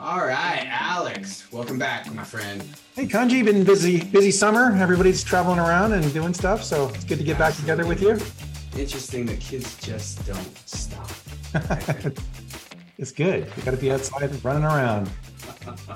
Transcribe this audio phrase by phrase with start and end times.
[0.00, 2.62] All right, Alex, welcome back, my friend.
[2.94, 4.70] Hey, Kanji, been busy, busy summer.
[4.76, 8.10] Everybody's traveling around and doing stuff, so it's good to get back together with you.
[8.80, 11.10] Interesting that kids just don't stop.
[12.96, 13.50] it's good.
[13.56, 15.10] You got to be outside running around.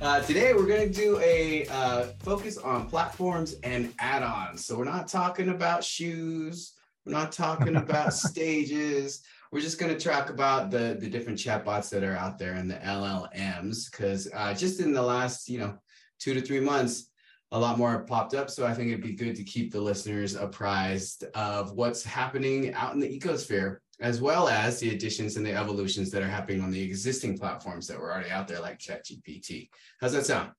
[0.00, 4.66] Uh, today we're going to do a uh, focus on platforms and add-ons.
[4.66, 6.72] So we're not talking about shoes.
[7.06, 9.22] We're not talking about stages.
[9.54, 12.68] We're just going to talk about the the different chatbots that are out there and
[12.68, 15.78] the LLMs because uh, just in the last you know
[16.18, 17.12] two to three months,
[17.52, 18.50] a lot more popped up.
[18.50, 22.94] So I think it'd be good to keep the listeners apprised of what's happening out
[22.94, 26.72] in the ecosphere as well as the additions and the evolutions that are happening on
[26.72, 29.68] the existing platforms that were already out there, like ChatGPT.
[30.00, 30.50] How's that sound?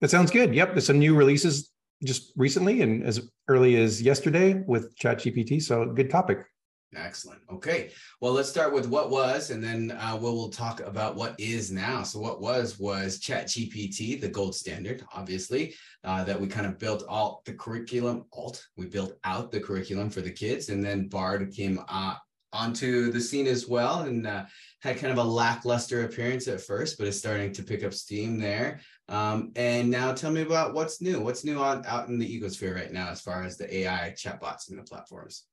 [0.00, 0.54] That sounds good.
[0.54, 1.72] Yep, there's some new releases
[2.04, 5.60] just recently and as early as yesterday with ChatGPT.
[5.60, 6.46] So good topic.
[6.94, 7.40] Excellent.
[7.50, 7.90] Okay.
[8.20, 11.70] Well, let's start with what was, and then uh, we'll, we'll talk about what is
[11.70, 12.02] now.
[12.02, 17.04] So, what was was ChatGPT, the gold standard, obviously, uh, that we kind of built
[17.08, 18.26] all the curriculum.
[18.34, 22.16] Alt, we built out the curriculum for the kids, and then Bard came uh,
[22.52, 24.44] onto the scene as well and uh,
[24.82, 28.38] had kind of a lackluster appearance at first, but is starting to pick up steam
[28.38, 28.80] there.
[29.08, 31.20] Um, and now tell me about what's new.
[31.20, 34.68] What's new on, out in the ecosphere right now as far as the AI chatbots
[34.68, 35.44] and the platforms?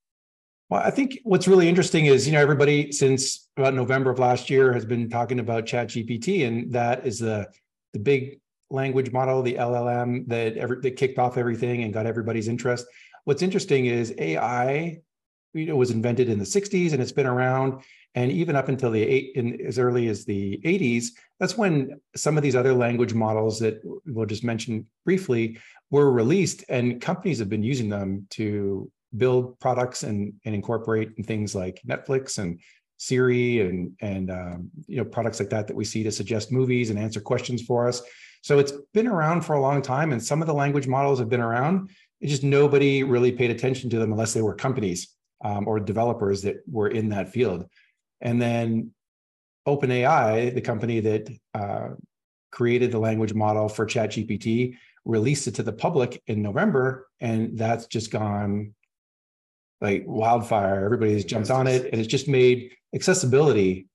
[0.69, 4.49] Well, I think what's really interesting is, you know, everybody since about November of last
[4.49, 7.47] year has been talking about Chat GPT, and that is the
[7.93, 8.39] the big
[8.69, 12.85] language model, the LLM that ever that kicked off everything and got everybody's interest.
[13.23, 15.01] What's interesting is AI
[15.53, 17.81] you know, was invented in the 60s and it's been around.
[18.15, 21.07] And even up until the eight, in as early as the 80s,
[21.39, 25.59] that's when some of these other language models that we'll just mention briefly
[25.91, 31.23] were released, and companies have been using them to build products and, and incorporate in
[31.23, 32.59] things like Netflix and
[32.97, 36.89] Siri and and um, you know products like that that we see to suggest movies
[36.89, 38.01] and answer questions for us.
[38.41, 41.29] So it's been around for a long time, and some of the language models have
[41.29, 41.89] been around.
[42.21, 46.41] It's just nobody really paid attention to them unless they were companies um, or developers
[46.41, 47.65] that were in that field.
[48.21, 48.91] And then
[49.65, 51.89] OpenAI, the company that uh,
[52.51, 54.75] created the language model for ChatGPT,
[55.05, 58.73] released it to the public in November, and that's just gone
[59.81, 60.83] like wildfire.
[60.85, 63.87] Everybody's jumped on it, and it's just made accessibility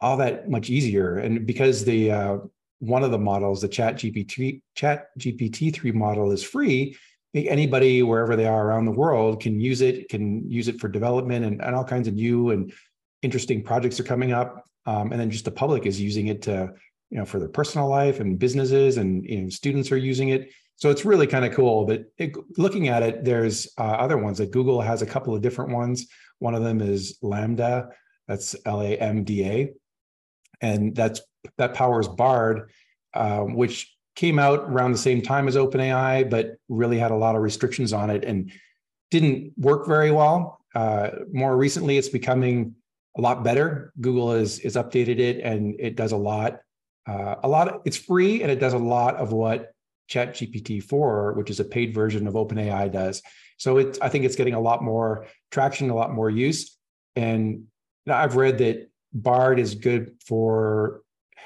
[0.00, 1.18] all that much easier.
[1.18, 2.38] And because the uh,
[2.80, 6.96] one of the models, the Chat GPT Chat GPT three model, is free,
[7.44, 11.44] anybody wherever they are around the world can use it can use it for development
[11.44, 12.72] and, and all kinds of new and
[13.22, 16.72] interesting projects are coming up um, and then just the public is using it to
[17.10, 20.50] you know for their personal life and businesses and you know students are using it
[20.76, 24.38] so it's really kind of cool but it, looking at it there's uh, other ones
[24.38, 26.06] that google has a couple of different ones
[26.38, 27.88] one of them is LaMDA,
[28.28, 29.72] that's l-a-m-d-a
[30.60, 31.20] and that's
[31.58, 32.70] that powers bard
[33.14, 37.36] uh, which came out around the same time as OpenAI, but really had a lot
[37.36, 38.50] of restrictions on it and
[39.10, 40.60] didn't work very well.
[40.74, 42.74] Uh, more recently, it's becoming
[43.16, 43.92] a lot better.
[44.00, 46.60] Google has is updated it and it does a lot.
[47.06, 47.68] Uh, a lot.
[47.68, 49.72] Of, it's free and it does a lot of what
[50.08, 53.22] ChatGPT 4, which is a paid version of OpenAI, does.
[53.58, 56.76] So it's I think it's getting a lot more traction, a lot more use.
[57.14, 57.64] And
[58.08, 61.02] I've read that Bard is good for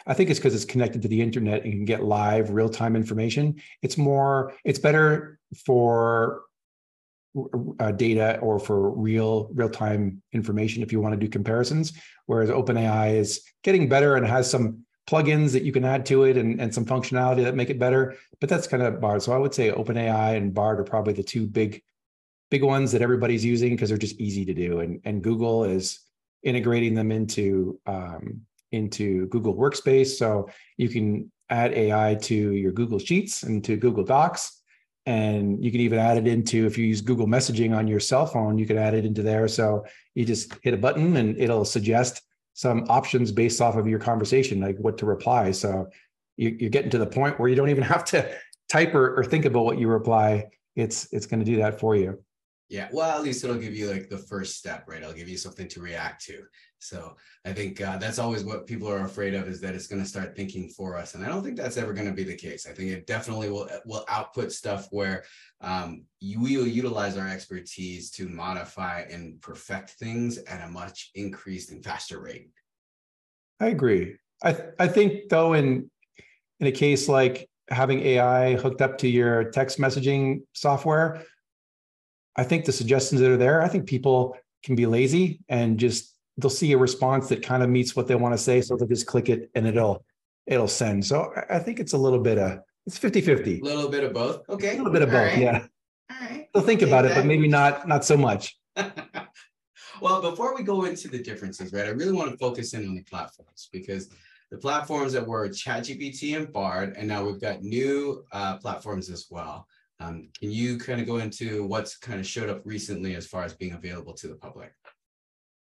[0.06, 2.96] I think it's because it's connected to the internet and can get live real time
[2.96, 3.60] information.
[3.82, 6.42] It's more, it's better for
[7.78, 11.92] uh, data or for real real time information if you want to do comparisons.
[12.26, 16.36] Whereas OpenAI is getting better and has some plugins that you can add to it
[16.36, 18.16] and, and some functionality that make it better.
[18.40, 19.22] But that's kind of Bard.
[19.22, 21.82] So I would say OpenAI and Bard are probably the two big
[22.50, 24.80] big ones that everybody's using because they're just easy to do.
[24.80, 26.00] And and Google is
[26.42, 30.16] integrating them into um, into Google Workspace.
[30.16, 34.62] So you can add AI to your Google Sheets and to Google Docs.
[35.06, 38.26] And you can even add it into, if you use Google Messaging on your cell
[38.26, 39.48] phone, you can add it into there.
[39.48, 39.84] So
[40.14, 42.22] you just hit a button and it'll suggest
[42.54, 45.50] some options based off of your conversation, like what to reply.
[45.50, 45.88] So
[46.36, 48.30] you, are getting to the point where you don't even have to
[48.68, 50.46] type or, or think about what you reply.
[50.76, 52.22] It's it's going to do that for you.
[52.68, 55.02] Yeah, well, at least it'll give you like the first step, right?
[55.02, 56.44] It'll give you something to react to.
[56.80, 60.02] So I think uh, that's always what people are afraid of is that it's going
[60.02, 62.36] to start thinking for us, and I don't think that's ever going to be the
[62.36, 62.66] case.
[62.66, 65.24] I think it definitely will will output stuff where
[65.60, 71.10] um, you, we will utilize our expertise to modify and perfect things at a much
[71.14, 72.50] increased and faster rate.
[73.60, 74.16] I agree.
[74.42, 75.90] I th- I think though in
[76.60, 81.22] in a case like having AI hooked up to your text messaging software
[82.36, 86.14] I think the suggestions that are there, I think people can be lazy and just
[86.38, 88.60] they'll see a response that kind of meets what they want to say.
[88.60, 90.04] So they'll just click it and it'll
[90.46, 91.04] it'll send.
[91.04, 93.60] So I think it's a little bit of it's 50-50.
[93.60, 94.48] A little bit of both.
[94.48, 94.74] Okay.
[94.74, 95.38] A little bit of both, right.
[95.38, 95.66] yeah.
[96.10, 96.48] All right.
[96.52, 98.58] They'll think about it, but maybe not not so much.
[100.00, 102.94] well, before we go into the differences, right, I really want to focus in on
[102.94, 104.08] the platforms because
[104.50, 109.26] the platforms that were ChatGPT and Bard, and now we've got new uh, platforms as
[109.30, 109.66] well.
[110.00, 113.44] Um, can you kind of go into what's kind of showed up recently as far
[113.44, 114.72] as being available to the public?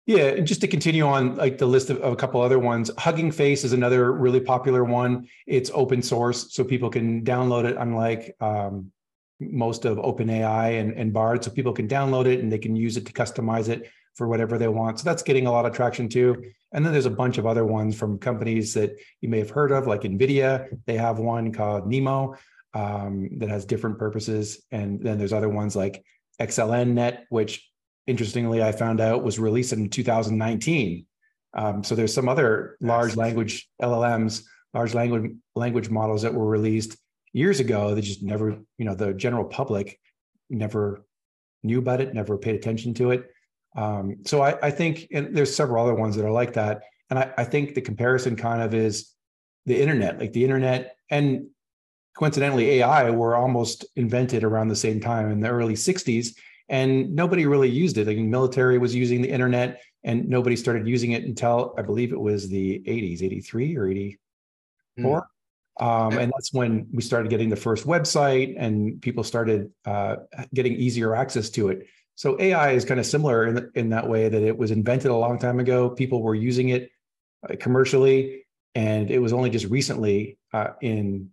[0.08, 2.90] Yeah, and just to continue on like the list of, of a couple other ones,
[2.98, 5.28] Hugging Face is another really popular one.
[5.46, 8.94] It's open source, so people can download it, unlike um,
[9.42, 11.44] most of OpenAI and, and Bard.
[11.44, 14.58] So people can download it and they can use it to customize it for whatever
[14.58, 14.98] they want.
[14.98, 16.42] So that's getting a lot of traction too.
[16.72, 19.74] And then there's a bunch of other ones from companies that you may have heard
[19.74, 20.70] of, like NVIDIA.
[20.86, 22.38] They have one called NeMo
[22.74, 24.62] um, that has different purposes.
[24.72, 26.06] And then there's other ones like
[26.40, 27.70] XLNet, which
[28.08, 31.06] interestingly I found out was released in 2019.
[31.54, 34.44] Um, so there's some other large language LLMs,
[34.74, 36.98] large language language models that were released
[37.34, 37.94] years ago.
[37.94, 40.00] They just never, you know, the general public
[40.50, 41.06] never
[41.64, 43.30] knew about it, never paid attention to it.
[43.76, 46.84] Um, so I, I think, and there's several other ones that are like that.
[47.10, 49.14] And I, I think the comparison kind of is
[49.66, 51.48] the internet, like the internet and
[52.18, 56.34] coincidentally AI were almost invented around the same time in the early 60s
[56.70, 58.08] and nobody really used it.
[58.08, 62.12] Like the military was using the internet and nobody started using it until I believe
[62.12, 65.30] it was the 80s, 83 or 84.
[65.80, 70.18] Um, and that's when we started getting the first website and people started uh,
[70.54, 71.88] getting easier access to it.
[72.16, 75.16] So AI is kind of similar in, in that way that it was invented a
[75.16, 75.90] long time ago.
[75.90, 76.90] People were using it
[77.48, 81.30] uh, commercially, and it was only just recently uh, in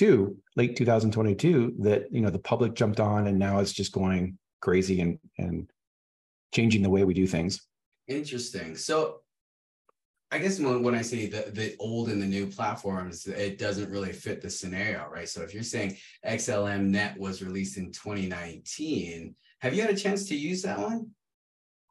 [0.00, 4.38] 2022, late 2022, that you know the public jumped on, and now it's just going
[4.60, 5.70] crazy and and
[6.54, 7.60] changing the way we do things.
[8.08, 8.76] Interesting.
[8.76, 9.20] So
[10.32, 13.90] I guess when, when I say the, the old and the new platforms, it doesn't
[13.90, 15.28] really fit the scenario, right?
[15.28, 20.26] So if you're saying XLM Net was released in 2019, have you had a chance
[20.28, 21.10] to use that one?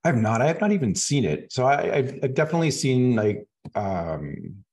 [0.03, 0.41] I have not.
[0.41, 1.51] I have not even seen it.
[1.51, 3.45] So I, I've, I've definitely seen like
[3.75, 4.63] um,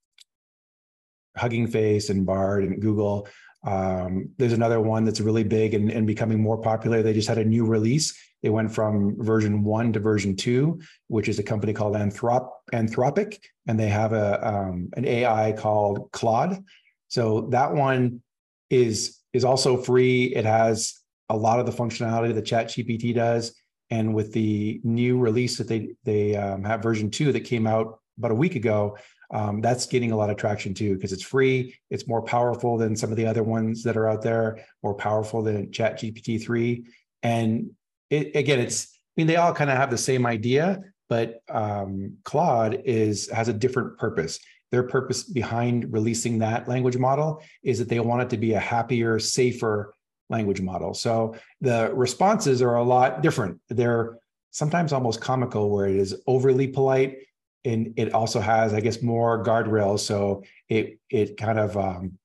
[1.36, 3.28] Hugging Face and Bard and Google.
[3.64, 7.02] Um, there's another one that's really big and, and becoming more popular.
[7.02, 8.16] They just had a new release.
[8.42, 13.38] They went from version one to version two, which is a company called Anthrop Anthropic,
[13.66, 16.62] and they have a um, an AI called Claude.
[17.08, 18.22] So that one
[18.70, 20.26] is is also free.
[20.26, 23.54] It has a lot of the functionality that ChatGPT does.
[23.90, 28.00] And with the new release that they they um, have version two that came out
[28.18, 28.96] about a week ago,
[29.32, 31.74] um, that's getting a lot of traction too because it's free.
[31.90, 34.64] It's more powerful than some of the other ones that are out there.
[34.82, 36.84] More powerful than ChatGPT three,
[37.22, 37.70] and
[38.10, 42.18] it, again, it's I mean they all kind of have the same idea, but um,
[42.24, 44.38] Claude is has a different purpose.
[44.72, 48.60] Their purpose behind releasing that language model is that they want it to be a
[48.60, 49.94] happier, safer
[50.28, 50.92] language model.
[50.92, 53.60] So the responses are a lot different.
[53.68, 54.18] They're
[54.50, 57.18] sometimes almost comical, where it is overly polite,
[57.66, 60.00] and it also has, I guess, more guardrails.
[60.00, 62.18] So it it kind of um,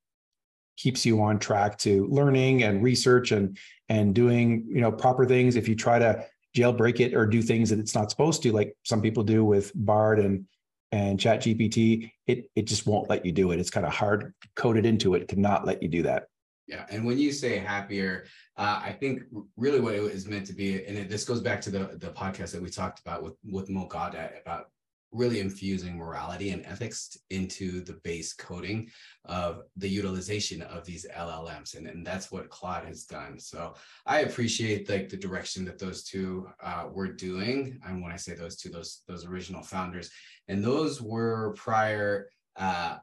[0.77, 3.57] keeps you on track to learning and research and
[3.89, 5.55] and doing you know proper things.
[5.55, 8.75] If you try to jailbreak it or do things that it's not supposed to, like
[8.83, 10.45] some people do with Bard and
[10.91, 13.59] and Chat GPT, it it just won't let you do it.
[13.59, 16.27] It's kind of hard coded into it to not let you do that.
[16.67, 19.23] Yeah, and when you say happier, uh, I think
[19.57, 22.11] really what it is meant to be, and it, this goes back to the the
[22.11, 24.67] podcast that we talked about with with Mo about
[25.11, 28.89] really infusing morality and ethics into the base coding
[29.25, 33.37] of the utilization of these LLMs, and, and that's what Claude has done.
[33.39, 33.73] So
[34.05, 38.33] I appreciate like the direction that those two uh, were doing, and when I say
[38.33, 40.09] those two, those those original founders,
[40.47, 42.29] and those were prior.
[42.55, 42.97] Uh,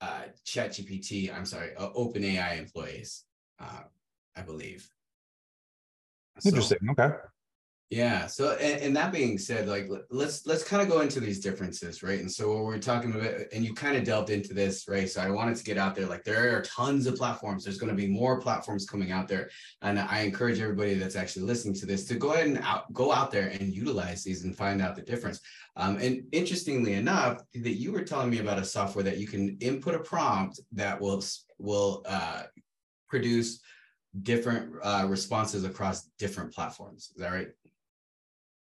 [0.00, 3.24] uh, ChatGPT, I'm sorry, uh, OpenAI employees,
[3.60, 3.82] uh,
[4.36, 4.88] I believe.
[6.38, 6.78] So, Interesting.
[6.90, 7.14] okay.
[7.90, 8.26] Yeah.
[8.26, 11.40] So, and, and that being said, like let- let's let's kind of go into these
[11.40, 12.20] differences, right?
[12.20, 15.08] And so, what we're talking about, and you kind of delved into this, right?
[15.08, 16.06] So, I wanted to get out there.
[16.06, 17.64] Like, there are tons of platforms.
[17.64, 19.48] There's going to be more platforms coming out there,
[19.80, 23.10] and I encourage everybody that's actually listening to this to go ahead and out, go
[23.10, 25.40] out there and utilize these and find out the difference.
[25.76, 29.56] Um, and interestingly enough, that you were telling me about a software that you can
[29.60, 31.24] input a prompt that will
[31.58, 32.42] will uh,
[33.08, 33.62] produce
[34.22, 37.10] different uh, responses across different platforms.
[37.14, 37.48] Is that right?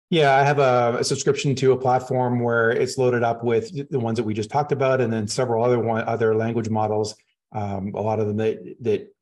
[0.09, 3.99] Yeah, I have a, a subscription to a platform where it's loaded up with the
[3.99, 7.15] ones that we just talked about, and then several other one other language models.
[7.53, 9.13] Um, a lot of them that that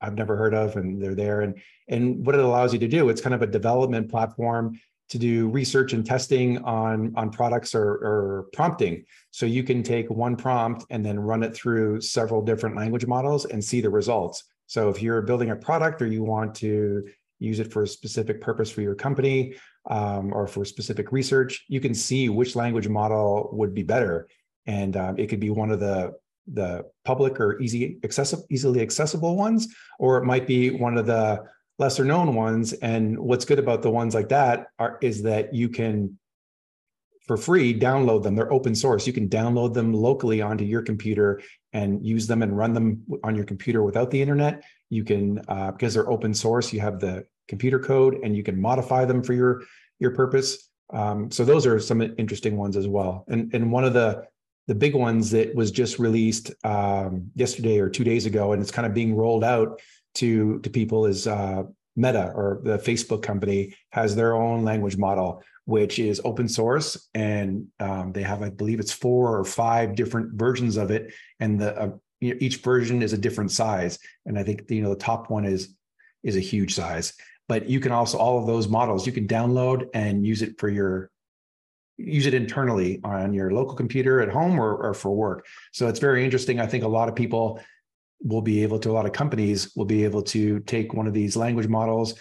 [0.00, 1.40] I've never heard of, and they're there.
[1.40, 5.18] And and what it allows you to do, it's kind of a development platform to
[5.18, 9.04] do research and testing on on products or, or prompting.
[9.32, 13.46] So you can take one prompt and then run it through several different language models
[13.46, 14.44] and see the results.
[14.68, 17.08] So if you're building a product or you want to
[17.40, 19.56] use it for a specific purpose for your company
[19.88, 24.28] um, or for specific research, you can see which language model would be better.
[24.66, 26.14] And um, it could be one of the
[26.52, 29.68] the public or easy accessible, easily accessible ones,
[29.98, 31.44] or it might be one of the
[31.78, 32.72] lesser known ones.
[32.72, 36.18] And what's good about the ones like that are is that you can
[37.26, 38.34] for free download them.
[38.34, 39.06] They're open source.
[39.06, 41.40] You can download them locally onto your computer
[41.72, 44.64] and use them and run them on your computer without the internet.
[44.88, 46.72] You can uh, because they're open source.
[46.72, 49.62] You have the computer code and you can modify them for your
[49.98, 50.70] your purpose.
[50.92, 53.24] Um, so those are some interesting ones as well.
[53.28, 54.26] And and one of the
[54.66, 58.70] the big ones that was just released um, yesterday or two days ago, and it's
[58.70, 59.80] kind of being rolled out
[60.14, 61.64] to to people is uh,
[61.96, 67.66] Meta or the Facebook company has their own language model, which is open source, and
[67.80, 71.70] um, they have, I believe, it's four or five different versions of it, and the
[71.76, 71.90] uh,
[72.20, 73.98] each version is a different size.
[74.26, 75.74] And I think you know the top one is
[76.22, 77.14] is a huge size,
[77.50, 80.68] but you can also all of those models you can download and use it for
[80.68, 81.10] your
[81.96, 85.44] use it internally on your local computer at home or, or for work.
[85.72, 86.60] So it's very interesting.
[86.60, 87.60] I think a lot of people
[88.22, 91.12] will be able to a lot of companies will be able to take one of
[91.12, 92.14] these language models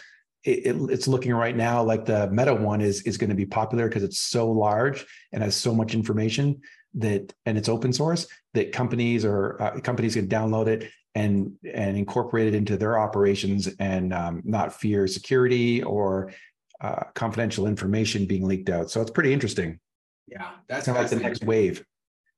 [0.45, 3.45] it, it, it's looking right now like the meta one is is going to be
[3.45, 6.61] popular because it's so large and has so much information
[6.93, 11.97] that and it's open source that companies or uh, companies can download it and and
[11.97, 16.31] incorporate it into their operations and um, not fear security or
[16.81, 18.89] uh, confidential information being leaked out.
[18.89, 19.79] So it's pretty interesting.
[20.27, 21.83] Yeah that's kind of like the next wave.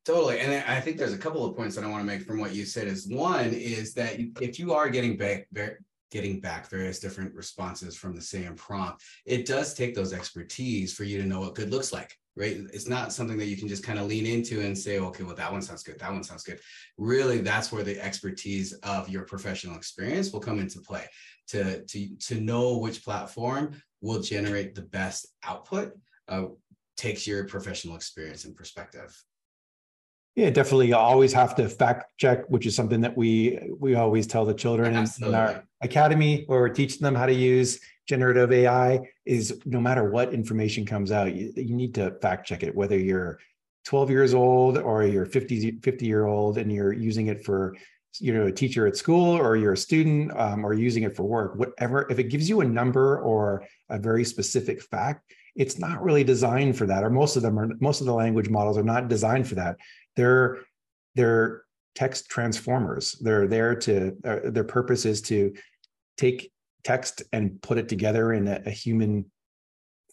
[0.04, 0.40] Totally.
[0.40, 2.56] And I think there's a couple of points that I want to make from what
[2.56, 5.48] you said is one is that if you are getting back
[6.10, 11.04] getting back various different responses from the same prompt, it does take those expertise for
[11.04, 12.58] you to know what good looks like, right?
[12.74, 15.36] It's not something that you can just kind of lean into and say, okay, well,
[15.36, 16.00] that one sounds good.
[16.00, 16.60] That one sounds good.
[16.98, 21.06] Really, that's where the expertise of your professional experience will come into play
[21.50, 25.94] to, to, to know which platform will generate the best output
[26.28, 26.46] uh,
[26.98, 29.16] takes your professional experience and perspective.
[30.36, 30.88] Yeah, definitely.
[30.88, 34.54] You always have to fact check, which is something that we we always tell the
[34.54, 39.02] children in, in, our academy, where we're teaching them how to use generative AI.
[39.26, 42.98] Is no matter what information comes out, you, you need to fact check it, whether
[42.98, 43.40] you're
[43.86, 47.76] 12 years old or you're 50 50 year old and you're using it for
[48.20, 51.24] you know a teacher at school or you're a student um, or using it for
[51.24, 56.04] work whatever if it gives you a number or a very specific fact it's not
[56.04, 58.84] really designed for that or most of them are most of the language models are
[58.84, 59.78] not designed for that
[60.16, 60.60] they're
[61.16, 61.64] they're
[61.96, 63.14] text transformers.
[63.22, 65.54] They're there to uh, their purpose is to
[66.18, 66.52] take
[66.84, 69.26] text and put it together in a, a human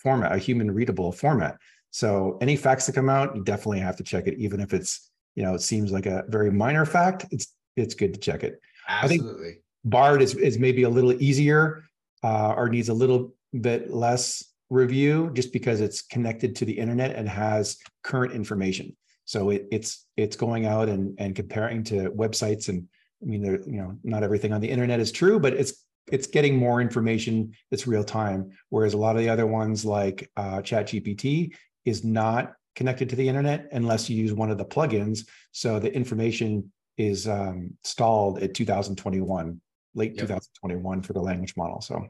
[0.00, 1.56] format, a human readable format.
[1.90, 5.10] So any facts that come out, you definitely have to check it, even if it's
[5.34, 7.26] you know it seems like a very minor fact.
[7.30, 8.60] It's it's good to check it.
[8.88, 9.30] Absolutely.
[9.30, 11.84] I think Bard is is maybe a little easier
[12.22, 17.16] uh, or needs a little bit less review just because it's connected to the internet
[17.16, 18.96] and has current information.
[19.24, 22.88] So it, it's it's going out and and comparing to websites and
[23.22, 26.26] I mean, there, you know, not everything on the internet is true, but it's it's
[26.26, 28.50] getting more information that's real time.
[28.70, 31.54] Whereas a lot of the other ones like uh, ChatGPT
[31.84, 35.26] is not connected to the internet unless you use one of the plugins.
[35.52, 39.60] So the information is um, stalled at 2021,
[39.94, 40.26] late yep.
[40.26, 41.80] 2021 for the language model.
[41.80, 42.06] So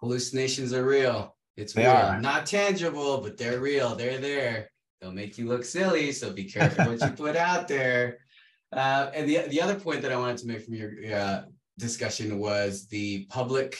[0.00, 1.34] hallucinations are real.
[1.56, 1.92] It's they real.
[1.92, 3.96] are not tangible, but they're real.
[3.96, 4.68] They're there
[5.00, 6.12] they'll make you look silly.
[6.12, 8.18] So be careful what you put out there.
[8.72, 11.42] Uh, and the, the other point that I wanted to make from your uh,
[11.78, 13.78] discussion was the public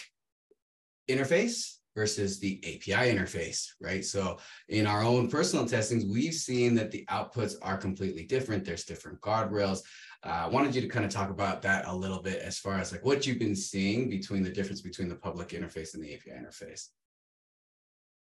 [1.10, 4.04] interface versus the API interface, right?
[4.04, 4.38] So
[4.68, 8.64] in our own personal testings, we've seen that the outputs are completely different.
[8.64, 9.80] There's different guardrails.
[10.24, 12.78] Uh, I wanted you to kind of talk about that a little bit as far
[12.78, 16.14] as like what you've been seeing between the difference between the public interface and the
[16.14, 16.86] API interface.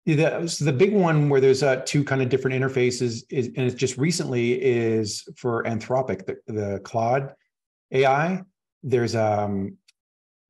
[0.05, 3.47] Yeah, the, so the big one where there's uh, two kind of different interfaces is,
[3.47, 7.33] and it's just recently is for Anthropic, the, the Claude
[7.91, 8.41] AI.
[8.83, 9.77] There's um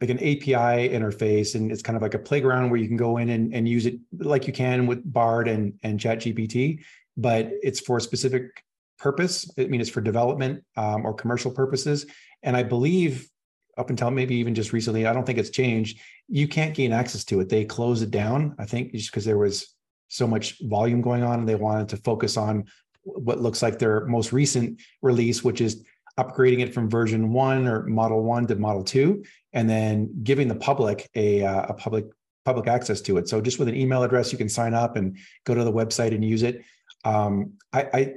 [0.02, 3.18] like an API interface, and it's kind of like a playground where you can go
[3.18, 6.84] in and, and use it like you can with Bard and and ChatGPT,
[7.16, 8.64] but it's for a specific
[8.98, 9.50] purpose.
[9.58, 12.06] I mean, it's for development um, or commercial purposes.
[12.44, 13.30] And I believe
[13.78, 16.00] up until maybe even just recently, I don't think it's changed.
[16.28, 17.50] You can't gain access to it.
[17.50, 19.74] They closed it down, I think, just because there was
[20.08, 22.66] so much volume going on and they wanted to focus on
[23.04, 25.86] what looks like their most recent release, which is
[26.18, 30.56] upgrading it from version one or model one to model two, and then giving the
[30.56, 32.06] public a, uh, a public
[32.46, 33.28] public access to it.
[33.28, 36.14] So just with an email address, you can sign up and go to the website
[36.14, 36.64] and use it.
[37.04, 38.14] Um, I, I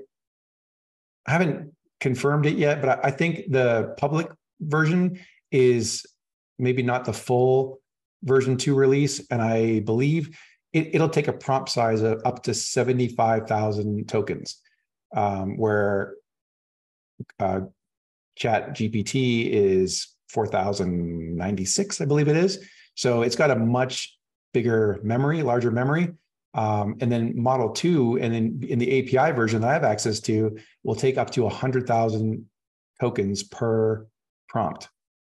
[1.27, 6.05] haven't confirmed it yet, but I, I think the public version is
[6.59, 7.81] maybe not the full
[8.23, 10.39] version two release, and I believe
[10.73, 14.61] it, will take a prompt size of up to seventy-five thousand tokens,
[15.17, 16.15] um, where
[17.41, 17.61] uh,
[18.39, 22.65] Chat GPT is four thousand ninety-six, I believe it is.
[22.95, 24.17] So it's got a much
[24.55, 26.15] bigger memory, larger memory.
[26.55, 30.19] Um, and then model two, and then in the API version that I have access
[30.21, 32.47] to, will take up to 100,000
[33.01, 34.07] tokens per
[34.49, 34.89] prompt.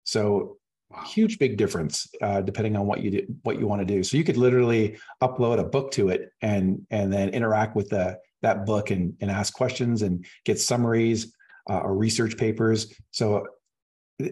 [0.03, 0.57] So
[0.89, 1.03] wow.
[1.03, 4.03] huge, big difference uh, depending on what you do, what you want to do.
[4.03, 8.17] So you could literally upload a book to it and and then interact with the
[8.41, 11.33] that book and and ask questions and get summaries
[11.69, 12.93] uh, or research papers.
[13.11, 13.45] So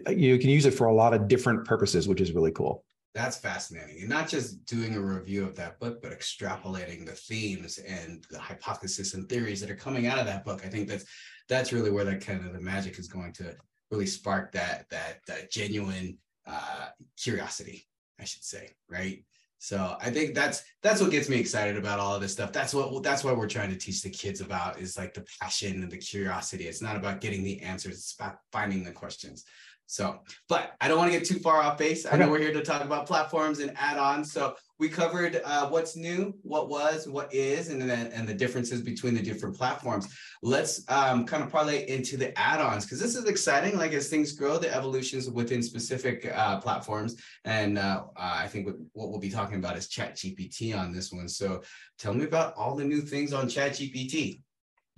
[0.06, 2.84] uh, you can use it for a lot of different purposes, which is really cool.
[3.12, 4.00] That's fascinating.
[4.00, 8.38] And not just doing a review of that book but extrapolating the themes and the
[8.38, 10.64] hypotheses and theories that are coming out of that book.
[10.64, 11.04] I think that's
[11.48, 13.56] that's really where that kind of the magic is going to
[13.90, 17.86] really spark that that, that genuine uh, curiosity
[18.18, 19.24] i should say right
[19.60, 22.52] so i think that's that's what gets me excited about all of this stuff.
[22.52, 25.82] That's what that's what we're trying to teach the kids about is like the passion
[25.82, 26.66] and the curiosity.
[26.66, 29.44] It's not about getting the answers it's about finding the questions
[29.90, 32.06] so, but I don't want to get too far off base.
[32.06, 34.30] I know we're here to talk about platforms and add-ons.
[34.30, 38.82] So we covered uh, what's new, what was, what is, and then and the differences
[38.82, 40.06] between the different platforms.
[40.44, 43.76] Let's um, kind of parlay into the add-ons because this is exciting.
[43.76, 49.10] Like as things grow, the evolutions within specific uh, platforms, and uh, I think what
[49.10, 51.28] we'll be talking about is Chat GPT on this one.
[51.28, 51.62] So
[51.98, 54.40] tell me about all the new things on Chat GPT.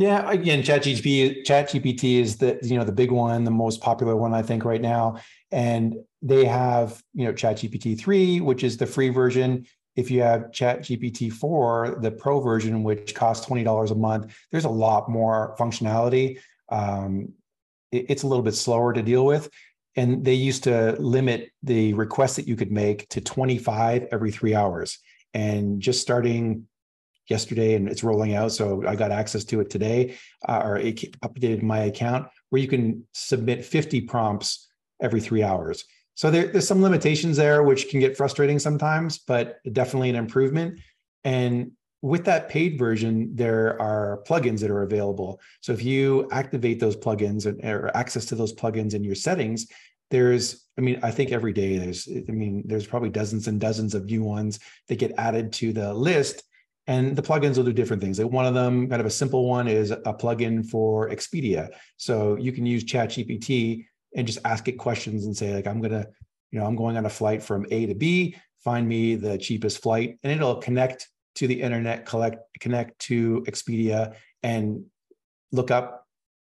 [0.03, 4.35] Yeah, again, ChatGPT, ChatGPT is the you know the big one, the most popular one
[4.35, 5.19] I think right now,
[5.53, 9.65] and they have you know ChatGPT three, which is the free version.
[9.95, 14.65] If you have ChatGPT four, the pro version, which costs twenty dollars a month, there's
[14.65, 16.41] a lot more functionality.
[16.69, 17.35] Um,
[17.93, 19.49] it, it's a little bit slower to deal with,
[19.95, 24.33] and they used to limit the requests that you could make to twenty five every
[24.33, 24.99] three hours.
[25.33, 26.67] And just starting
[27.29, 28.53] yesterday and it's rolling out.
[28.53, 30.17] So I got access to it today,
[30.49, 34.69] uh, or it updated my account where you can submit 50 prompts
[35.01, 35.85] every three hours.
[36.15, 40.79] So there, there's some limitations there, which can get frustrating sometimes, but definitely an improvement.
[41.25, 45.41] And with that paid version, there are plugins that are available.
[45.61, 49.69] So if you activate those plugins or access to those plugins in your settings,
[50.11, 53.95] there's, I mean, I think every day there's, I mean, there's probably dozens and dozens
[53.95, 54.59] of new ones
[54.89, 56.43] that get added to the list
[56.87, 58.19] and the plugins will do different things.
[58.19, 61.69] Like one of them, kind of a simple one, is a plugin for Expedia.
[61.97, 66.07] So you can use ChatGPT and just ask it questions and say, like, I'm gonna,
[66.51, 68.37] you know, I'm going on a flight from A to B.
[68.65, 74.15] Find me the cheapest flight, and it'll connect to the internet, collect, connect to Expedia,
[74.43, 74.85] and
[75.51, 76.07] look up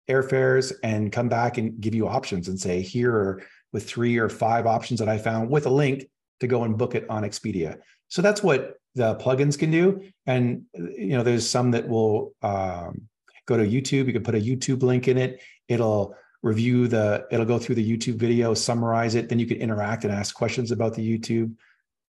[0.08, 4.28] airfares and come back and give you options and say, here are with three or
[4.28, 6.08] five options that I found with a link
[6.40, 7.78] to go and book it on Expedia.
[8.08, 10.02] So that's what the plugins can do.
[10.26, 13.02] And you know, there's some that will um,
[13.46, 14.06] go to YouTube.
[14.06, 15.40] You can put a YouTube link in it.
[15.68, 17.26] It'll review the.
[17.30, 19.28] It'll go through the YouTube video, summarize it.
[19.28, 21.54] Then you can interact and ask questions about the YouTube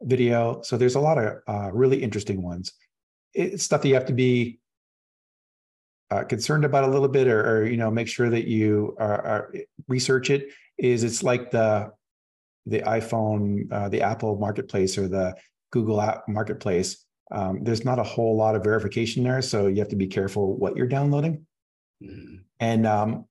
[0.01, 0.61] video.
[0.63, 2.73] So there's a lot of uh, really interesting ones.
[3.33, 4.59] It's stuff that you have to be
[6.09, 9.21] uh, concerned about a little bit, or, or, you know, make sure that you are,
[9.25, 9.53] are
[9.87, 10.49] research it.
[10.77, 11.91] Is it's like the
[12.65, 15.35] the iPhone, uh, the Apple Marketplace, or the
[15.71, 19.41] Google App Marketplace, um, there's not a whole lot of verification there.
[19.41, 21.45] So you have to be careful what you're downloading.
[22.03, 22.35] Mm-hmm.
[22.59, 23.25] And um,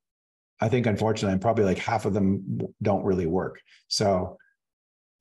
[0.60, 3.60] I think, unfortunately, I'm probably like half of them don't really work.
[3.88, 4.38] So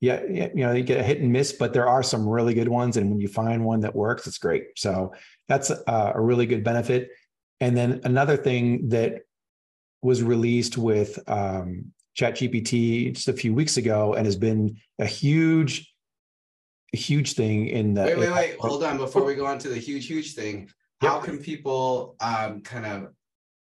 [0.00, 2.68] yeah, you know, you get a hit and miss, but there are some really good
[2.68, 2.96] ones.
[2.96, 4.64] And when you find one that works, it's great.
[4.76, 5.12] So
[5.46, 7.10] that's a, a really good benefit.
[7.60, 9.20] And then another thing that
[10.00, 15.89] was released with um, ChatGPT just a few weeks ago and has been a huge
[16.96, 18.56] huge thing in the wait wait wait.
[18.58, 20.68] Hold on before we go on to the huge huge thing.
[21.00, 21.24] How yep.
[21.24, 23.12] can people um, kind of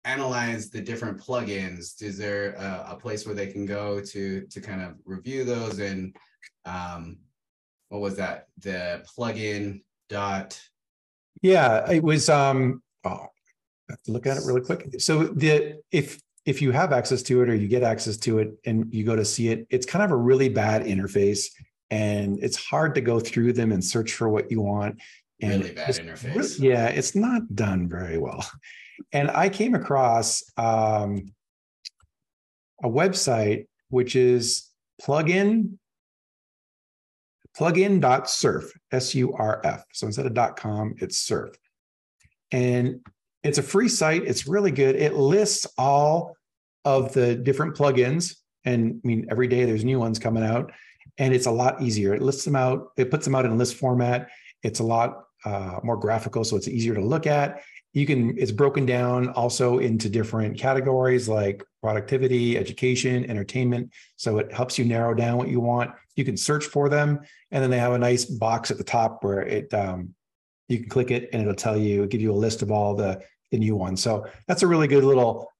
[0.04, 2.02] analyze the different plugins?
[2.02, 5.78] Is there a, a, place where they can go to to kind of review those
[5.80, 6.14] and
[6.64, 7.18] um,
[7.88, 8.48] what was that?
[8.58, 10.60] The plugin dot
[11.42, 15.00] yeah it was um oh, I have to look at it really quick.
[15.00, 18.52] So the if if you have access to it or you get access to it
[18.66, 21.46] and you go to see it it's kind of a really bad interface
[21.90, 25.00] and it's hard to go through them and search for what you want.
[25.40, 26.60] And really bad interface.
[26.60, 28.44] Yeah, it's not done very well.
[29.12, 31.32] And I came across um,
[32.82, 34.70] a website which is
[35.02, 35.78] plugin
[37.56, 39.84] plugin.surf, S U R F.
[39.92, 41.54] So instead of dot .com, it's surf.
[42.50, 43.00] And
[43.42, 44.24] it's a free site.
[44.24, 44.96] It's really good.
[44.96, 46.36] It lists all
[46.84, 48.36] of the different plugins.
[48.64, 50.72] And I mean, every day there's new ones coming out,
[51.18, 52.14] and it's a lot easier.
[52.14, 54.30] It lists them out, it puts them out in list format.
[54.62, 57.62] It's a lot uh, more graphical, so it's easier to look at.
[57.92, 63.92] You can, it's broken down also into different categories like productivity, education, entertainment.
[64.16, 65.92] So it helps you narrow down what you want.
[66.16, 69.22] You can search for them, and then they have a nice box at the top
[69.22, 70.14] where it um,
[70.68, 73.20] you can click it and it'll tell you, give you a list of all the
[73.50, 74.02] the new ones.
[74.02, 75.52] So that's a really good little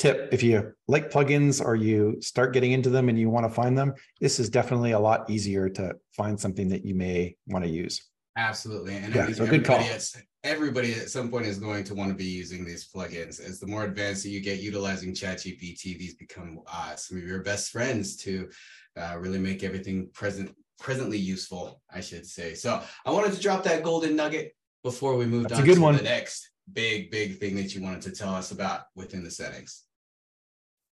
[0.00, 0.30] tip.
[0.32, 3.76] If you like plugins or you start getting into them and you want to find
[3.78, 7.70] them, this is definitely a lot easier to find something that you may want to
[7.70, 8.02] use.
[8.36, 8.96] Absolutely.
[8.96, 9.84] And yeah, so good call.
[10.42, 13.46] Everybody at some point is going to want to be using these plugins.
[13.46, 17.42] As the more advanced that you get utilizing ChatGPT, these become uh, some of your
[17.42, 18.48] best friends to
[18.96, 22.54] uh, really make everything present presently useful, I should say.
[22.54, 25.96] So I wanted to drop that golden nugget before we moved That's on to one.
[25.96, 29.84] the next big, big thing that you wanted to tell us about within the settings?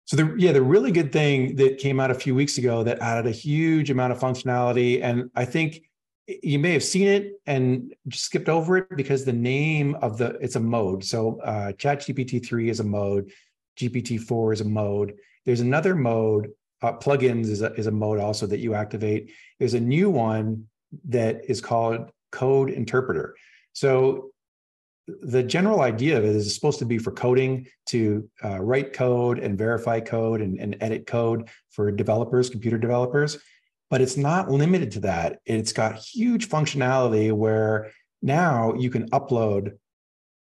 [0.06, 3.00] So the yeah, the really good thing that came out a few weeks ago that
[3.00, 5.82] added a huge amount of functionality, and I think
[6.28, 10.56] you may have seen it and skipped over it because the name of the it's
[10.56, 11.04] a mode.
[11.04, 13.32] So uh, ChatGPT three is a mode,
[13.78, 15.16] GPT four is a mode.
[15.46, 16.50] There's another mode.
[16.84, 19.32] Uh, plugins is a, is a mode also that you activate.
[19.60, 20.66] There's a new one
[21.06, 23.36] that is called Code Interpreter.
[23.74, 24.32] So
[25.08, 29.40] the general idea of it is supposed to be for coding to uh, write code
[29.40, 33.38] and verify code and, and edit code four developers, computer developers.
[33.90, 35.40] But it's not limited to that.
[35.46, 39.78] It's got huge functionality where now you can upload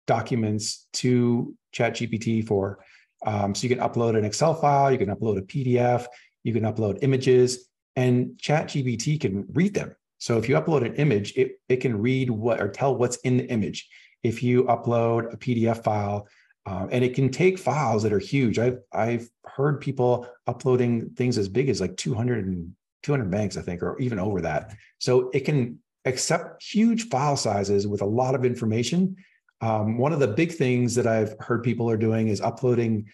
[0.06, 2.78] documents to ChatGPT for.
[3.26, 6.06] Um, so you can upload an Excel file, you can upload a PDF,
[6.42, 9.94] you can upload images, and ChatGPT can read them.
[10.18, 13.38] So if you upload an image, it, it can read what or tell what's in
[13.38, 13.88] the image
[14.24, 16.26] if you upload a PDF file,
[16.66, 18.58] um, and it can take files that are huge.
[18.58, 23.62] I've I've heard people uploading things as big as like 200 and 200 megs, I
[23.62, 24.74] think, or even over that.
[24.98, 29.16] So it can accept huge file sizes with a lot of information.
[29.60, 33.06] Um, one of the big things that I've heard people are doing is uploading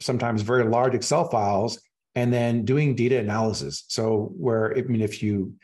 [0.00, 1.80] sometimes very large Excel files
[2.14, 3.84] and then doing data analysis.
[3.88, 5.54] So where I mean, if you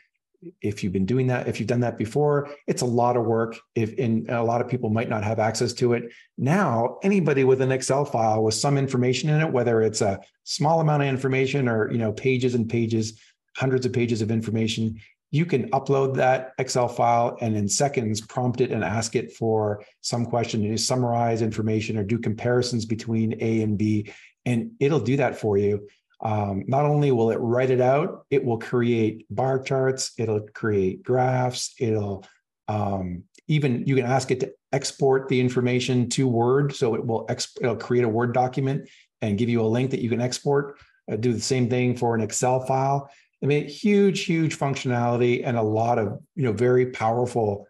[0.61, 3.57] if you've been doing that, if you've done that before, it's a lot of work.
[3.75, 6.11] If and a lot of people might not have access to it.
[6.37, 10.79] Now, anybody with an Excel file with some information in it, whether it's a small
[10.79, 13.19] amount of information or you know pages and pages,
[13.55, 14.99] hundreds of pages of information,
[15.31, 19.83] you can upload that Excel file and in seconds prompt it and ask it for
[20.01, 24.11] some question to summarize information or do comparisons between A and B,
[24.45, 25.87] and it'll do that for you.
[26.25, 31.03] Um, not only will it write it out, it will create bar charts, it'll create
[31.03, 32.25] graphs, it'll
[32.67, 37.27] um, even you can ask it to export the information to Word, so it will
[37.27, 38.89] exp- it'll create a Word document
[39.21, 40.79] and give you a link that you can export.
[41.11, 43.07] Uh, do the same thing for an Excel file.
[43.43, 47.67] I mean, huge, huge functionality and a lot of you know very powerful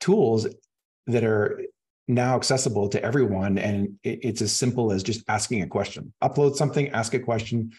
[0.00, 0.46] tools
[1.06, 1.62] that are
[2.08, 6.12] now accessible to everyone and it, it's as simple as just asking a question.
[6.22, 7.72] Upload something ask a question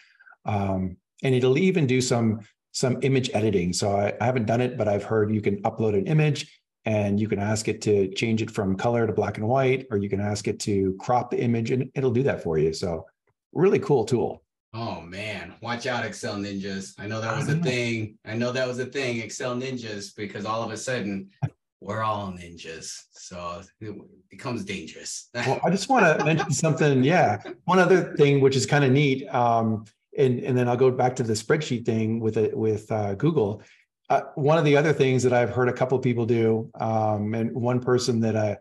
[0.44, 2.40] um, and it'll even do some
[2.72, 3.72] some image editing.
[3.72, 7.18] So I, I, haven't done it but i've heard you can upload an image and
[7.18, 10.08] you can ask it to change it from color to black and white or you
[10.08, 12.72] can ask it to crop the image and it'll do that for you.
[12.72, 13.06] So
[13.52, 14.42] really cool tool.
[14.74, 16.92] Oh man, watch out, Excel ninjas.
[16.98, 18.18] I know that was a thing.
[18.26, 21.30] I know that was a thing, Excel ninjas, because all of a sudden
[21.80, 22.92] we're all ninjas.
[23.12, 23.94] So it
[24.30, 25.30] becomes dangerous.
[25.34, 27.04] well, I just want to mention something.
[27.04, 27.38] Yeah.
[27.64, 29.26] One other thing, which is kind of neat.
[29.32, 29.84] Um,
[30.16, 33.62] and, and then I'll go back to the spreadsheet thing with it with uh, Google.
[34.10, 37.52] Uh, one of the other things that I've heard a couple people do, um, and
[37.54, 38.56] one person that I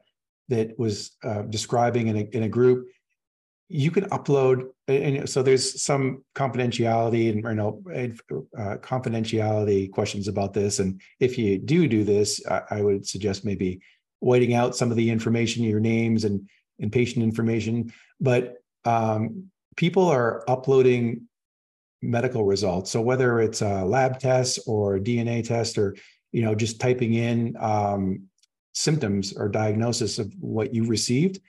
[0.49, 2.87] that was uh, describing in a, in a group
[3.69, 7.81] you can upload and so there's some confidentiality and you know
[8.57, 10.79] uh, confidentiality questions about this.
[10.79, 13.81] And if you do do this I, I, would suggest maybe
[14.19, 16.47] whiting out some of the information your names and
[16.79, 17.91] and patient information.
[18.21, 21.27] But um, people are uploading
[22.01, 22.91] medical results.
[22.91, 25.95] So whether it's a lab test or dna test or
[26.31, 28.27] you know just typing in um,
[28.73, 31.41] symptoms or diagnosis of what you received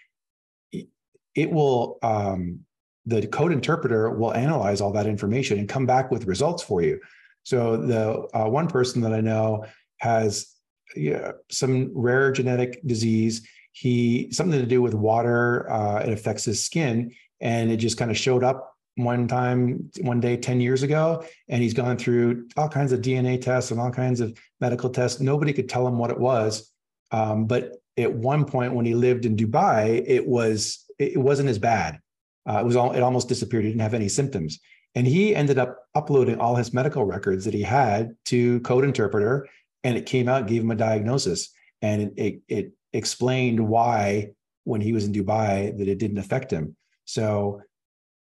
[1.38, 2.60] it will um,
[3.06, 7.00] the code interpreter will analyze all that information and come back with results for you.
[7.44, 9.64] So the uh, one person that I know
[9.98, 10.52] has
[10.96, 13.46] yeah, some rare genetic disease.
[13.70, 15.70] He something to do with water.
[15.70, 20.18] Uh, it affects his skin, and it just kind of showed up one time, one
[20.18, 23.92] day, 10 years ago, and he's gone through all kinds of DNA tests and all
[23.92, 25.20] kinds of medical tests.
[25.20, 26.72] Nobody could tell him what it was.
[27.12, 31.58] Um, but at one point when he lived in Dubai, it was it wasn't as
[31.58, 32.00] bad.
[32.48, 33.64] Uh, it was all it almost disappeared.
[33.64, 34.58] He didn't have any symptoms.
[34.94, 39.46] And he ended up uploading all his medical records that he had to Code Interpreter,
[39.84, 41.50] and it came out, gave him a diagnosis,
[41.82, 44.30] and it, it, it explained why
[44.64, 46.74] when he was in Dubai that it didn't affect him.
[47.04, 47.62] So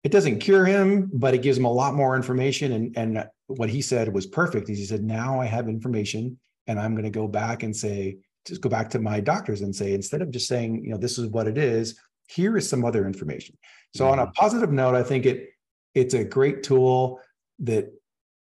[0.02, 2.72] it doesn't cure him, but it gives him a lot more information.
[2.72, 4.68] And, and what he said was perfect.
[4.68, 8.18] Is He said, now I have information and I'm going to go back and say,
[8.46, 11.18] just go back to my doctors and say, instead of just saying, you know, this
[11.18, 13.56] is what it is, here is some other information.
[13.94, 14.32] So on a mm-hmm.
[14.32, 15.50] positive note, I think it
[15.94, 17.20] it's a great tool
[17.60, 17.92] that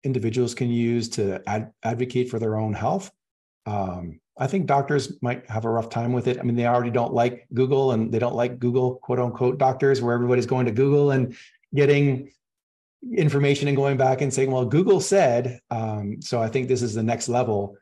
[0.02, 3.10] individuals can use to ad- advocate for their own health.
[3.66, 6.38] Um, I think doctors might have a rough time with it.
[6.38, 10.02] I mean, they already don't like Google and they don't like Google quote unquote doctors
[10.02, 11.36] where everybody's going to Google and
[11.74, 12.30] getting
[13.14, 15.60] information and going back and saying, well, Google said.
[15.70, 17.76] Um, so I think this is the next level.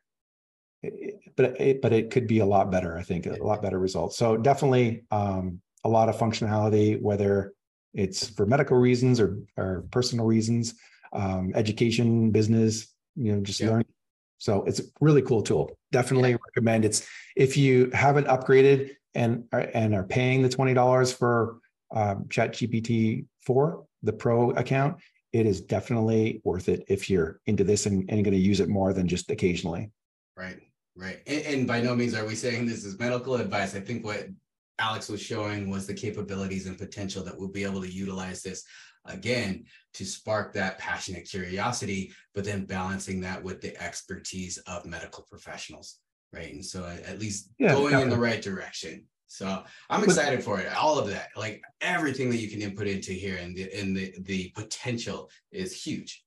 [1.37, 2.97] But it, but it could be a lot better.
[2.97, 4.19] I think a lot better results.
[4.19, 7.53] So definitely um, a lot of functionality, whether
[7.93, 10.75] it's for medical reasons or or personal reasons,
[11.13, 12.89] um, education, business.
[13.17, 13.71] You know, just yeah.
[13.71, 13.85] learn
[14.45, 15.79] so it's a really cool tool.
[15.91, 16.37] Definitely yeah.
[16.49, 21.59] recommend it's if you haven't upgraded and are, and are paying the twenty dollars for
[21.95, 24.99] um, Chat GPT four, the Pro account,
[25.33, 28.69] it is definitely worth it if you're into this and, and going to use it
[28.69, 29.91] more than just occasionally.
[30.37, 30.61] Right,
[30.95, 33.75] right, and, and by no means are we saying this is medical advice.
[33.75, 34.27] I think what
[34.79, 38.65] Alex was showing was the capabilities and potential that we'll be able to utilize this
[39.07, 45.25] again to spark that passionate curiosity, but then balancing that with the expertise of medical
[45.31, 45.99] professionals,
[46.33, 46.53] right?
[46.53, 48.03] And so at least yeah, going definitely.
[48.03, 49.05] in the right direction.
[49.27, 50.73] So I'm excited for it.
[50.77, 54.15] All of that, like everything that you can input into here, and the and the
[54.21, 56.25] the potential is huge.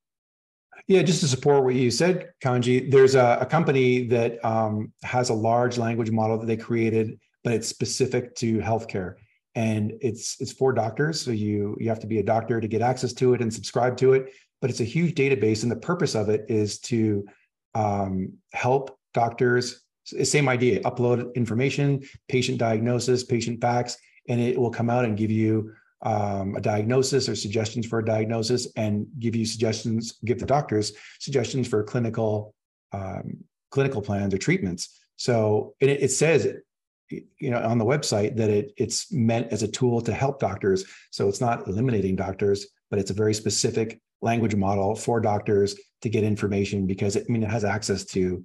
[0.86, 5.30] Yeah, just to support what you said, Kanji, there's a, a company that um, has
[5.30, 9.14] a large language model that they created, but it's specific to healthcare.
[9.54, 11.20] And it's it's for doctors.
[11.20, 13.96] So you you have to be a doctor to get access to it and subscribe
[13.98, 14.32] to it.
[14.60, 17.26] But it's a huge database and the purpose of it is to
[17.74, 23.98] um, help doctors same idea upload information patient diagnosis patient facts
[24.28, 25.70] and it will come out and give you
[26.02, 30.92] um, a diagnosis or suggestions for a diagnosis and give you suggestions give the doctors
[31.18, 32.54] suggestions for clinical
[32.92, 33.38] um,
[33.70, 35.00] clinical plans or treatments.
[35.16, 36.46] So it, it says
[37.10, 40.84] you know on the website that it it's meant as a tool to help doctors.
[41.10, 46.08] So it's not eliminating doctors but it's a very specific language model for doctors to
[46.08, 48.44] get information because it, I mean it has access to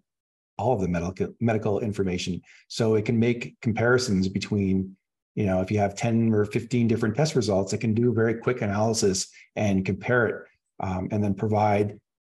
[0.57, 2.41] all of the medical medical information.
[2.67, 4.95] So it can make comparisons between
[5.35, 8.13] you know if you have 10 or 15 different test results it can do a
[8.13, 10.35] very quick analysis and compare it
[10.79, 11.99] um, and then provide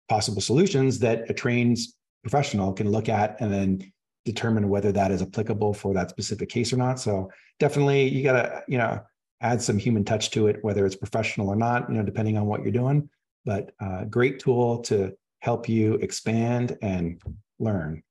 [0.10, 1.78] possible solutions that a trained
[2.22, 3.93] professional can look at and then
[4.26, 7.00] determine whether that is applicable for that specific case or not.
[7.00, 9.02] So definitely you got to, you know,
[9.42, 12.46] add some human touch to it, whether it's professional or not, you know, depending on
[12.46, 13.10] what you're doing.
[13.46, 17.22] But uh, great tool to help you expand and
[17.60, 18.02] learn.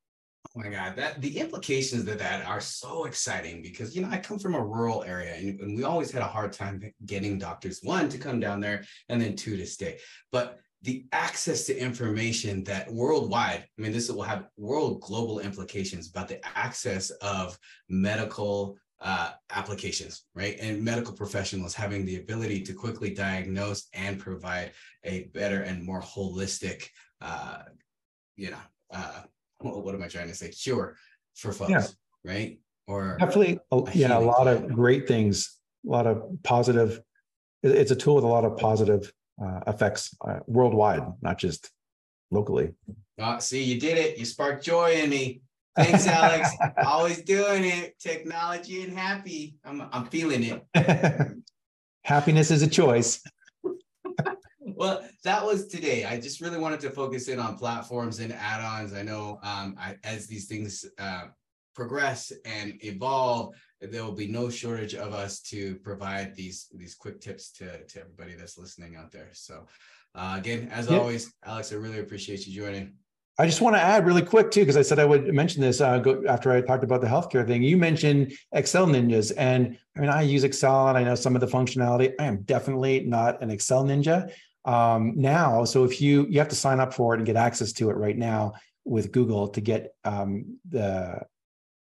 [0.55, 4.19] Oh my God, that the implications of that are so exciting because you know I
[4.19, 7.81] come from a rural area and, and we always had a hard time getting doctors
[7.83, 9.99] one to come down there and then two to stay.
[10.31, 16.11] But the access to information that worldwide, I mean, this will have world global implications
[16.11, 17.57] about the access of
[17.89, 20.57] medical uh, applications, right?
[20.61, 24.73] And medical professionals having the ability to quickly diagnose and provide
[25.05, 26.89] a better and more holistic,
[27.21, 27.63] uh,
[28.37, 28.57] you know,
[28.93, 29.23] uh,
[29.61, 30.51] what am I trying to say?
[30.51, 30.97] Cure
[31.37, 31.87] for folks, yeah.
[32.25, 32.61] right?
[32.89, 33.61] Or definitely,
[33.95, 37.01] yeah, a lot of great things, a lot of positive.
[37.63, 39.13] It's a tool with a lot of positive
[39.43, 41.71] uh, effects uh, worldwide, not just
[42.31, 42.73] locally.
[43.19, 44.19] Oh, see, you did it.
[44.19, 45.43] You sparked joy in me.
[45.77, 46.51] Thanks, Alex.
[46.85, 47.99] Always doing it.
[47.99, 49.57] Technology and happy.
[49.65, 50.65] I'm I'm feeling it.
[52.05, 53.23] Happiness is a choice.
[54.61, 56.05] well, that was today.
[56.05, 58.93] I just really wanted to focus in on platforms and add-ons.
[58.93, 61.27] I know um, I, as these things uh,
[61.75, 67.21] progress and evolve, there will be no shortage of us to provide these these quick
[67.21, 69.31] tips to to everybody that's listening out there.
[69.33, 69.67] So
[70.15, 70.99] uh, again, as yeah.
[70.99, 72.95] always, Alex, I really appreciate you joining.
[73.39, 75.81] I just want to add really quick too, because I said I would mention this
[75.81, 77.63] uh, go, after I talked about the healthcare thing.
[77.63, 81.41] You mentioned Excel ninjas, and I mean I use Excel and I know some of
[81.41, 82.13] the functionality.
[82.21, 84.31] I am definitely not an Excel ninja
[84.65, 85.65] um, now.
[85.65, 87.95] So if you you have to sign up for it and get access to it
[87.95, 88.53] right now
[88.85, 91.23] with Google to get um, the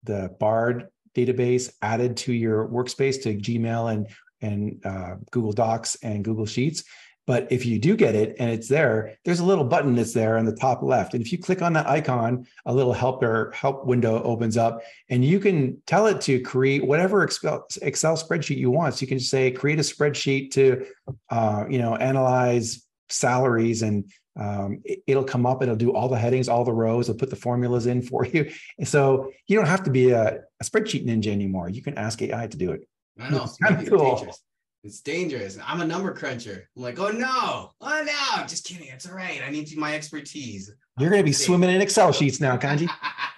[0.05, 4.09] the Bard database added to your workspace to Gmail and
[4.43, 6.85] and uh, Google Docs and Google Sheets.
[7.27, 10.37] But if you do get it and it's there, there's a little button that's there
[10.37, 11.15] on the top left.
[11.15, 15.25] And if you click on that icon, a little helper help window opens up and
[15.25, 18.95] you can tell it to create whatever Excel, spreadsheet you want.
[18.95, 20.87] So you can say, create a spreadsheet to,
[21.29, 24.11] uh, you know, analyze salaries and
[24.41, 25.63] um, it, will come up.
[25.63, 27.09] It'll do all the headings, all the rows.
[27.09, 28.51] It'll put the formulas in for you.
[28.85, 31.69] So you don't have to be a, a spreadsheet ninja anymore.
[31.69, 32.89] You can ask AI to do it.
[33.19, 33.45] I know.
[33.45, 34.17] It's kind of cool.
[34.17, 34.43] Dangerous.
[34.83, 35.59] It's dangerous.
[35.63, 36.67] I'm a number cruncher.
[36.75, 38.89] I'm like, oh no, oh no, I'm just kidding.
[38.89, 39.43] It's all right.
[39.47, 40.73] I need my expertise.
[40.99, 42.89] You're going to be swimming in Excel sheets now, Kanji.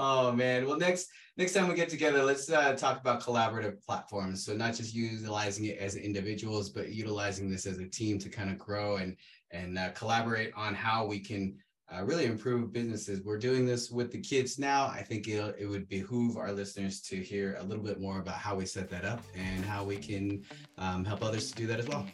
[0.00, 0.66] oh man.
[0.66, 4.44] Well, next next time we get together, let's uh, talk about collaborative platforms.
[4.44, 8.50] So not just utilizing it as individuals, but utilizing this as a team to kind
[8.50, 9.16] of grow and
[9.50, 11.56] and uh, collaborate on how we can
[11.92, 13.20] uh, really improve businesses.
[13.24, 14.86] We're doing this with the kids now.
[14.86, 18.36] I think it it would behoove our listeners to hear a little bit more about
[18.36, 20.42] how we set that up and how we can
[20.78, 22.06] um, help others to do that as well.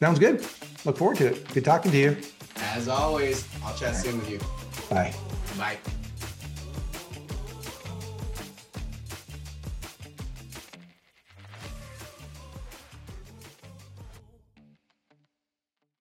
[0.00, 0.44] Sounds good.
[0.84, 1.48] Look forward to it.
[1.54, 2.16] Good talking to you.
[2.56, 4.40] As always, I'll chat soon with you.
[4.90, 5.14] Bye.
[5.56, 6.01] Bye.